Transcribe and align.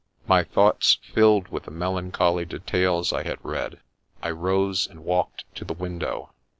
My 0.25 0.43
thoughts 0.43 0.97
filled 1.13 1.49
with 1.49 1.65
the 1.65 1.69
melancholy 1.69 2.43
details 2.43 3.13
I 3.13 3.21
had 3.21 3.37
read, 3.45 3.81
I 4.23 4.31
rose 4.31 4.87
and 4.87 5.05
walked 5.05 5.43
to 5.57 5.63
the 5.63 5.75
window. 5.75 6.31